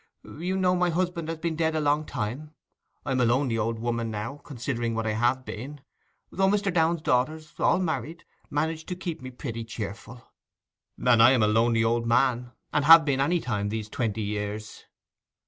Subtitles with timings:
[0.23, 2.55] 'You know my husband has been dead a long time?
[3.05, 5.79] I am a lonely old woman now, considering what I have been;
[6.31, 6.73] though Mr.
[6.73, 10.27] Downe's daughters—all married—manage to keep me pretty cheerful.'
[10.97, 14.85] 'And I am a lonely old man, and have been any time these twenty years.